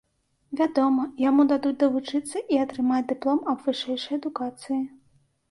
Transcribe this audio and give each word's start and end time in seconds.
Вядома, 0.59 1.03
яму 1.29 1.45
дадуць 1.51 1.73
давучыцца 1.83 2.41
і 2.55 2.59
атрымаць 2.63 3.03
дыплом 3.13 3.45
аб 3.55 3.63
вышэйшай 3.69 4.19
адукацыі. 4.21 4.81